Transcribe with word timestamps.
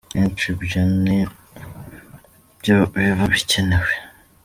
Akenshi 0.05 0.45
ibyo 0.53 0.81
ni 1.03 1.19
byo 2.59 2.77
biba 2.93 3.25
bikenewe. 3.33 3.91